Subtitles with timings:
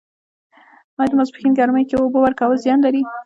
[0.99, 3.01] آیا د ماسپښین ګرمۍ کې اوبه ورکول زیان لري؟